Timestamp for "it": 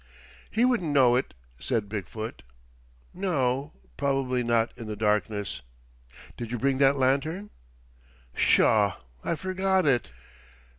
1.15-1.35, 9.85-10.11